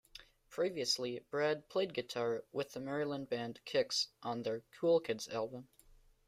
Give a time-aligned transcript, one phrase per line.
[0.49, 5.67] Previously, Brad played guitar with the Maryland band Kix on their "Cool Kids" album.